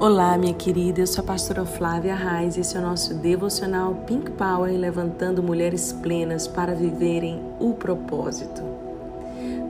[0.00, 3.94] Olá, minha querida, eu sou a pastora Flávia Reis e esse é o nosso devocional
[4.06, 8.62] Pink Power levantando mulheres plenas para viverem o propósito.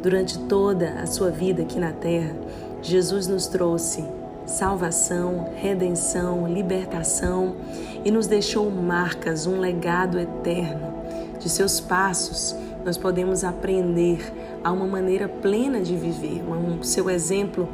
[0.00, 2.32] Durante toda a sua vida aqui na terra,
[2.80, 4.04] Jesus nos trouxe
[4.46, 7.56] salvação, redenção, libertação
[8.04, 10.94] e nos deixou marcas, um legado eterno.
[11.40, 12.54] De seus passos,
[12.84, 16.42] nós podemos aprender a uma maneira plena de viver.
[16.80, 17.68] O seu exemplo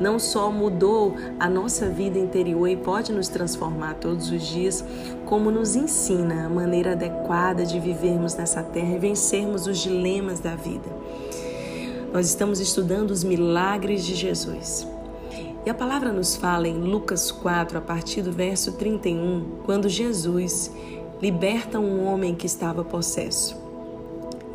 [0.00, 4.82] não só mudou a nossa vida interior e pode nos transformar todos os dias,
[5.26, 10.56] como nos ensina a maneira adequada de vivermos nessa terra e vencermos os dilemas da
[10.56, 10.88] vida.
[12.12, 14.88] Nós estamos estudando os milagres de Jesus.
[15.64, 20.72] E a palavra nos fala em Lucas 4, a partir do verso 31, quando Jesus
[21.20, 23.69] liberta um homem que estava possesso.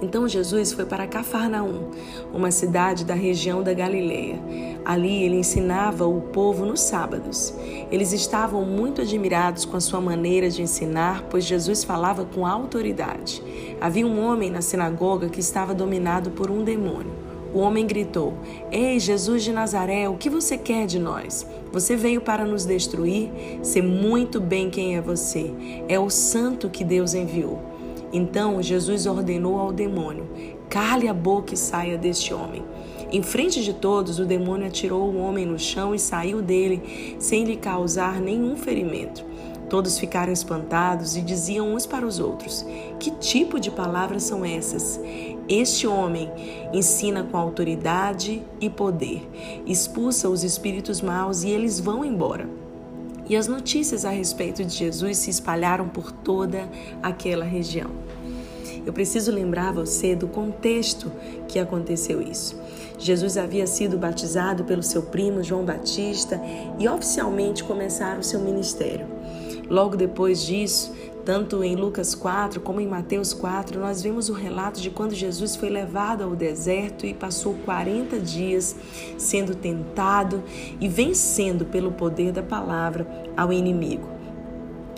[0.01, 1.89] Então Jesus foi para Cafarnaum,
[2.33, 4.39] uma cidade da região da Galileia.
[4.83, 7.53] Ali ele ensinava o povo nos sábados.
[7.89, 13.41] Eles estavam muito admirados com a sua maneira de ensinar, pois Jesus falava com autoridade.
[13.79, 17.13] Havia um homem na sinagoga que estava dominado por um demônio.
[17.53, 18.33] O homem gritou:
[18.69, 21.47] Ei, Jesus de Nazaré, o que você quer de nós?
[21.71, 23.31] Você veio para nos destruir?
[23.63, 25.53] Sei muito bem quem é você.
[25.87, 27.74] É o santo que Deus enviou.
[28.15, 30.25] Então Jesus ordenou ao demônio:
[30.69, 32.63] Cale a boca e saia deste homem.
[33.11, 37.43] Em frente de todos, o demônio atirou o homem no chão e saiu dele, sem
[37.43, 39.25] lhe causar nenhum ferimento.
[39.69, 42.65] Todos ficaram espantados e diziam uns para os outros:
[43.01, 44.97] Que tipo de palavras são essas?
[45.49, 46.31] Este homem
[46.71, 49.27] ensina com autoridade e poder,
[49.65, 52.64] expulsa os espíritos maus e eles vão embora.
[53.27, 56.69] E as notícias a respeito de Jesus se espalharam por toda
[57.01, 57.89] aquela região.
[58.85, 61.11] Eu preciso lembrar você do contexto
[61.47, 62.55] que aconteceu isso.
[62.99, 66.39] Jesus havia sido batizado pelo seu primo João Batista
[66.77, 69.07] e oficialmente começaram o seu ministério.
[69.67, 70.93] Logo depois disso,
[71.25, 75.55] tanto em Lucas 4 como em Mateus 4, nós vemos o relato de quando Jesus
[75.55, 78.75] foi levado ao deserto e passou 40 dias
[79.17, 80.43] sendo tentado
[80.79, 84.07] e vencendo pelo poder da palavra ao inimigo.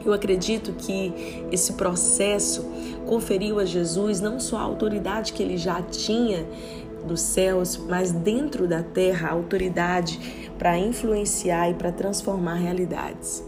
[0.05, 2.65] Eu acredito que esse processo
[3.05, 6.45] conferiu a Jesus não só a autoridade que ele já tinha
[7.05, 13.46] dos céus, mas dentro da terra, a autoridade para influenciar e para transformar realidades.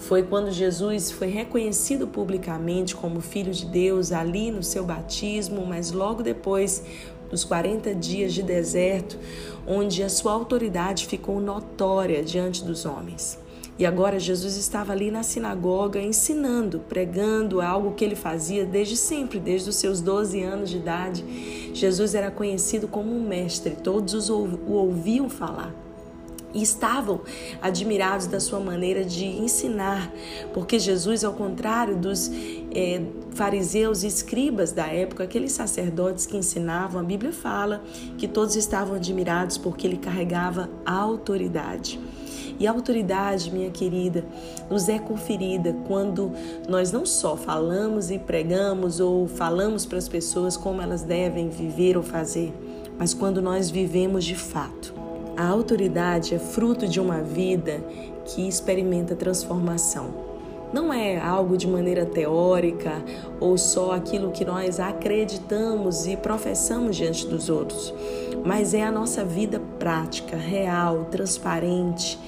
[0.00, 5.92] Foi quando Jesus foi reconhecido publicamente como Filho de Deus ali no seu batismo, mas
[5.92, 6.82] logo depois
[7.30, 9.18] dos 40 dias de deserto,
[9.66, 13.38] onde a sua autoridade ficou notória diante dos homens.
[13.78, 19.38] E agora Jesus estava ali na sinagoga ensinando, pregando algo que ele fazia desde sempre,
[19.38, 21.70] desde os seus 12 anos de idade.
[21.72, 25.74] Jesus era conhecido como um mestre, todos o ouviam falar
[26.52, 27.20] e estavam
[27.60, 30.12] admirados da sua maneira de ensinar,
[30.52, 32.30] porque Jesus, ao contrário dos
[32.74, 33.02] é,
[33.34, 37.82] fariseus e escribas da época, aqueles sacerdotes que ensinavam, a Bíblia fala
[38.18, 41.98] que todos estavam admirados porque ele carregava autoridade.
[42.60, 44.22] E a autoridade, minha querida,
[44.68, 46.30] nos é conferida quando
[46.68, 51.96] nós não só falamos e pregamos ou falamos para as pessoas como elas devem viver
[51.96, 52.52] ou fazer,
[52.98, 54.99] mas quando nós vivemos de fato.
[55.40, 57.82] A autoridade é fruto de uma vida
[58.26, 60.12] que experimenta transformação.
[60.70, 63.02] Não é algo de maneira teórica
[63.40, 67.94] ou só aquilo que nós acreditamos e professamos diante dos outros,
[68.44, 72.18] mas é a nossa vida prática, real, transparente.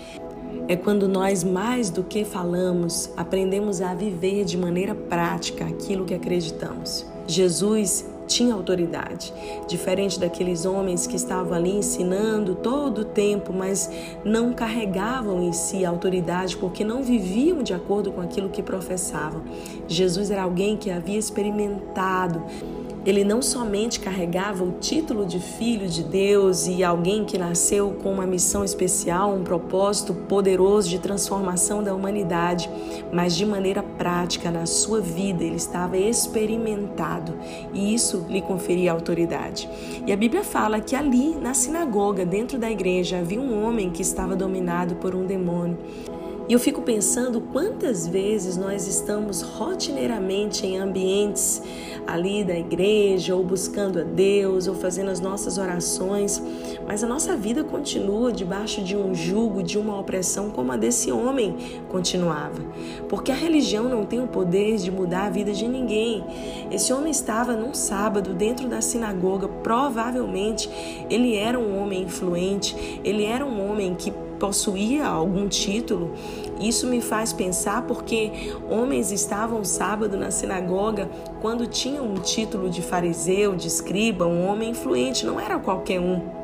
[0.66, 6.14] É quando nós, mais do que falamos, aprendemos a viver de maneira prática aquilo que
[6.14, 7.04] acreditamos.
[7.26, 9.32] Jesus tinha autoridade,
[9.68, 13.90] diferente daqueles homens que estavam ali ensinando todo o tempo, mas
[14.24, 19.42] não carregavam em si a autoridade porque não viviam de acordo com aquilo que professavam.
[19.86, 22.42] Jesus era alguém que havia experimentado
[23.04, 28.12] ele não somente carregava o título de filho de Deus e alguém que nasceu com
[28.12, 32.70] uma missão especial, um propósito poderoso de transformação da humanidade,
[33.12, 37.34] mas de maneira prática na sua vida ele estava experimentado
[37.72, 39.68] e isso lhe conferia autoridade.
[40.06, 44.02] E a Bíblia fala que ali na sinagoga, dentro da igreja, havia um homem que
[44.02, 45.78] estava dominado por um demônio.
[46.52, 51.62] E eu fico pensando quantas vezes nós estamos rotineiramente em ambientes
[52.06, 56.42] ali da igreja, ou buscando a Deus, ou fazendo as nossas orações,
[56.86, 61.10] mas a nossa vida continua debaixo de um jugo, de uma opressão, como a desse
[61.10, 61.56] homem
[61.88, 62.60] continuava.
[63.08, 66.22] Porque a religião não tem o poder de mudar a vida de ninguém.
[66.70, 70.68] Esse homem estava num sábado dentro da sinagoga, provavelmente
[71.08, 76.10] ele era um homem influente, ele era um homem que possuía algum título.
[76.60, 81.08] Isso me faz pensar porque homens estavam sábado na sinagoga
[81.40, 86.42] quando tinham um título de fariseu, de escriba, um homem influente, não era qualquer um.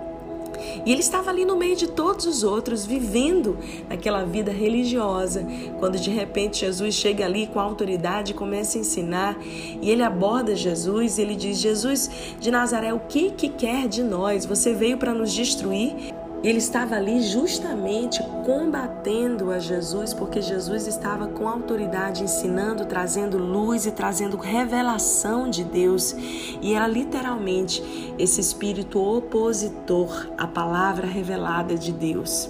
[0.87, 3.59] E ele estava ali no meio de todos os outros, vivendo
[3.91, 5.45] aquela vida religiosa.
[5.81, 9.37] Quando de repente Jesus chega ali com autoridade e começa a ensinar,
[9.83, 12.11] e ele aborda Jesus, e ele diz: Jesus
[12.41, 14.47] de Nazaré, o que que quer de nós?
[14.47, 16.15] Você veio para nos destruir?
[16.43, 23.87] Ele estava ali justamente combatendo a Jesus, porque Jesus estava com autoridade ensinando, trazendo luz
[23.87, 26.15] e trazendo revelação de Deus.
[26.63, 27.83] E era literalmente
[28.19, 32.49] esse espírito opositor à palavra revelada de Deus.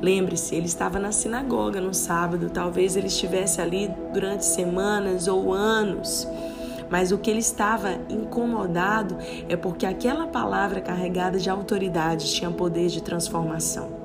[0.00, 6.26] Lembre-se, ele estava na sinagoga no sábado, talvez ele estivesse ali durante semanas ou anos.
[6.90, 9.16] Mas o que ele estava incomodado
[9.48, 13.98] é porque aquela palavra carregada de autoridade tinha poder de transformação.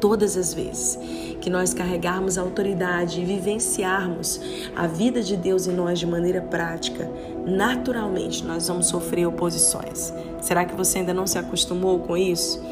[0.00, 0.98] Todas as vezes
[1.40, 4.40] que nós carregarmos a autoridade e vivenciarmos
[4.74, 7.10] a vida de Deus em nós de maneira prática,
[7.46, 10.12] naturalmente nós vamos sofrer oposições.
[10.40, 12.62] Será que você ainda não se acostumou com isso?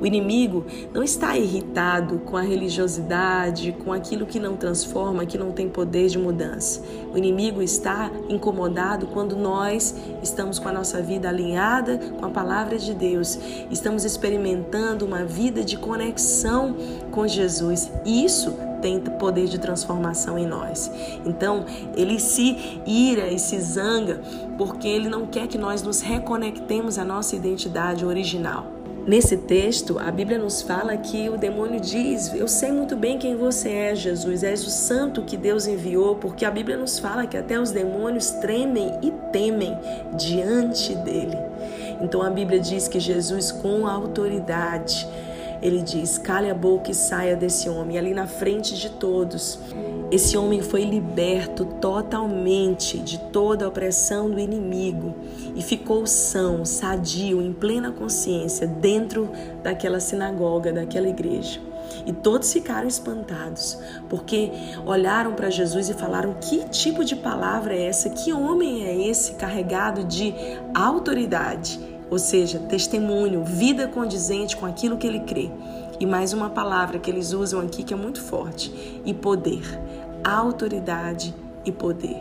[0.00, 0.64] O inimigo
[0.94, 6.08] não está irritado com a religiosidade, com aquilo que não transforma, que não tem poder
[6.08, 6.82] de mudança.
[7.12, 12.78] O inimigo está incomodado quando nós estamos com a nossa vida alinhada com a palavra
[12.78, 13.38] de Deus,
[13.70, 16.74] estamos experimentando uma vida de conexão
[17.10, 17.90] com Jesus.
[18.04, 20.90] Isso tem poder de transformação em nós.
[21.24, 24.22] Então, ele se ira e se zanga
[24.56, 28.79] porque ele não quer que nós nos reconectemos à nossa identidade original.
[29.10, 33.34] Nesse texto, a Bíblia nos fala que o demônio diz: Eu sei muito bem quem
[33.34, 37.36] você é, Jesus, és o santo que Deus enviou, porque a Bíblia nos fala que
[37.36, 39.76] até os demônios tremem e temem
[40.16, 41.36] diante dele.
[42.00, 45.04] Então a Bíblia diz que Jesus, com autoridade,
[45.60, 47.98] ele diz: cale a boca e saia desse homem.
[47.98, 49.58] Ali na frente de todos,
[50.10, 55.14] esse homem foi liberto totalmente de toda a opressão do inimigo
[55.54, 59.30] e ficou são, sadio, em plena consciência dentro
[59.62, 61.60] daquela sinagoga, daquela igreja.
[62.06, 63.78] E todos ficaram espantados,
[64.08, 64.50] porque
[64.86, 68.10] olharam para Jesus e falaram: Que tipo de palavra é essa?
[68.10, 70.32] Que homem é esse carregado de
[70.74, 71.99] autoridade?
[72.10, 75.50] Ou seja, testemunho, vida condizente com aquilo que ele crê.
[75.98, 78.72] E mais uma palavra que eles usam aqui que é muito forte:
[79.04, 79.62] e poder
[80.24, 81.34] autoridade
[81.64, 82.16] e poder.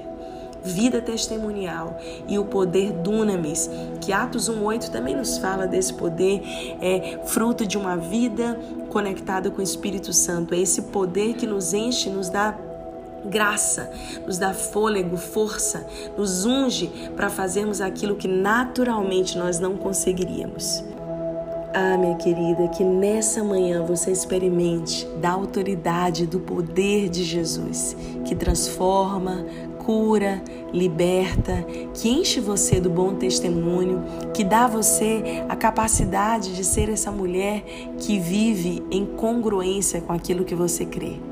[0.61, 1.97] Vida testemunial
[2.27, 3.69] e o poder dunamis,
[4.01, 6.41] que Atos 1:8 também nos fala desse poder,
[6.81, 8.59] é fruto de uma vida
[8.89, 10.53] conectada com o Espírito Santo.
[10.53, 12.57] É esse poder que nos enche, nos dá
[13.25, 13.91] graça,
[14.25, 15.85] nos dá fôlego, força,
[16.17, 20.83] nos unge para fazermos aquilo que naturalmente nós não conseguiríamos.
[21.71, 27.95] Ah, minha querida, que nessa manhã você experimente da autoridade, do poder de Jesus,
[28.25, 29.45] que transforma,
[29.77, 30.41] cura,
[30.73, 31.63] liberta,
[31.93, 37.11] que enche você do bom testemunho, que dá a você a capacidade de ser essa
[37.11, 37.63] mulher
[37.99, 41.28] que vive em congruência com aquilo que você crê.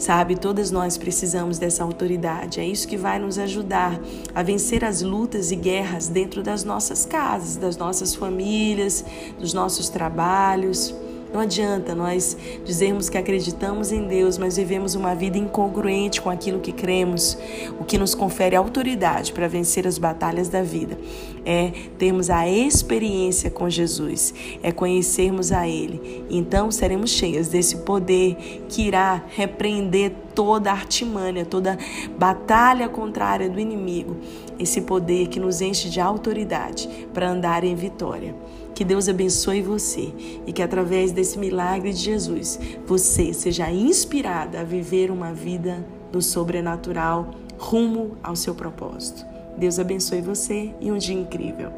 [0.00, 2.58] Sabe, todas nós precisamos dessa autoridade.
[2.58, 4.00] É isso que vai nos ajudar
[4.34, 9.04] a vencer as lutas e guerras dentro das nossas casas, das nossas famílias,
[9.38, 10.94] dos nossos trabalhos.
[11.32, 16.58] Não adianta nós dizermos que acreditamos em Deus, mas vivemos uma vida incongruente com aquilo
[16.58, 17.38] que cremos.
[17.78, 20.98] O que nos confere autoridade para vencer as batalhas da vida
[21.44, 26.24] é termos a experiência com Jesus, é conhecermos a Ele.
[26.28, 28.36] Então seremos cheias desse poder
[28.68, 31.78] que irá repreender toda artimanha, toda
[32.18, 34.16] batalha contrária do inimigo.
[34.58, 38.34] Esse poder que nos enche de autoridade para andar em vitória.
[38.80, 40.10] Que Deus abençoe você
[40.46, 46.22] e que através desse milagre de Jesus você seja inspirada a viver uma vida do
[46.22, 49.22] sobrenatural rumo ao seu propósito.
[49.58, 51.70] Deus abençoe você e um dia incrível.